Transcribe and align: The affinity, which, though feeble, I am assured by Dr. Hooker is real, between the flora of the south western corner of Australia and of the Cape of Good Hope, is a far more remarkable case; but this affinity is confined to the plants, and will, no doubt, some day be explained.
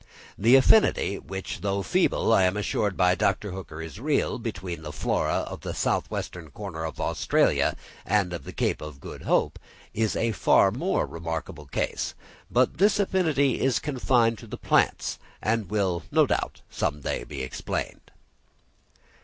The 0.35 0.55
affinity, 0.55 1.19
which, 1.19 1.61
though 1.61 1.83
feeble, 1.83 2.33
I 2.33 2.41
am 2.45 2.57
assured 2.57 2.97
by 2.97 3.13
Dr. 3.13 3.51
Hooker 3.51 3.83
is 3.83 3.99
real, 3.99 4.39
between 4.39 4.81
the 4.81 4.91
flora 4.91 5.41
of 5.41 5.61
the 5.61 5.75
south 5.75 6.09
western 6.09 6.49
corner 6.49 6.85
of 6.85 6.99
Australia 6.99 7.75
and 8.03 8.33
of 8.33 8.43
the 8.43 8.51
Cape 8.51 8.81
of 8.81 8.99
Good 8.99 9.21
Hope, 9.21 9.59
is 9.93 10.15
a 10.15 10.31
far 10.31 10.71
more 10.71 11.05
remarkable 11.05 11.67
case; 11.67 12.15
but 12.49 12.79
this 12.79 12.99
affinity 12.99 13.61
is 13.61 13.77
confined 13.77 14.39
to 14.39 14.47
the 14.47 14.57
plants, 14.57 15.19
and 15.39 15.69
will, 15.69 16.01
no 16.11 16.25
doubt, 16.25 16.61
some 16.67 17.01
day 17.01 17.23
be 17.23 17.43
explained. 17.43 18.09